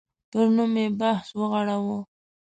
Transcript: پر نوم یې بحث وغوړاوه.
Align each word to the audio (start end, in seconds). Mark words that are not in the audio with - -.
پر 0.31 0.47
نوم 0.55 0.73
یې 0.81 0.87
بحث 0.99 1.27
وغوړاوه. 1.39 1.97